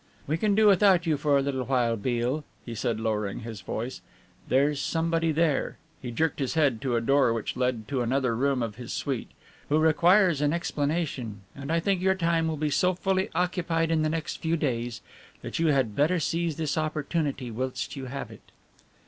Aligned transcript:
"We 0.25 0.35
can 0.35 0.55
do 0.55 0.65
without 0.65 1.05
you 1.05 1.15
for 1.15 1.37
a 1.37 1.43
little 1.43 1.63
while, 1.65 1.95
Beale," 1.95 2.43
he 2.65 2.73
said, 2.73 2.99
lowering 2.99 3.41
his 3.41 3.61
voice. 3.61 4.01
"There's 4.47 4.81
somebody 4.81 5.31
there," 5.31 5.77
he 6.01 6.09
jerked 6.09 6.39
his 6.39 6.55
head 6.55 6.81
to 6.81 6.95
a 6.95 7.01
door 7.01 7.31
which 7.33 7.55
led 7.55 7.87
to 7.89 8.01
another 8.01 8.35
room 8.35 8.63
of 8.63 8.77
his 8.77 8.91
suite, 8.91 9.29
"who 9.69 9.77
requires 9.77 10.41
an 10.41 10.53
explanation, 10.53 11.41
and 11.55 11.71
I 11.71 11.79
think 11.79 12.01
your 12.01 12.15
time 12.15 12.47
will 12.47 12.57
be 12.57 12.71
so 12.71 12.95
fully 12.95 13.29
occupied 13.35 13.91
in 13.91 14.01
the 14.01 14.09
next 14.09 14.37
few 14.37 14.57
days 14.57 15.01
that 15.43 15.59
you 15.59 15.67
had 15.67 15.95
better 15.95 16.19
seize 16.19 16.55
this 16.55 16.79
opportunity 16.79 17.51
whilst 17.51 17.95
you 17.95 18.05
have 18.05 18.31
it." 18.31 18.51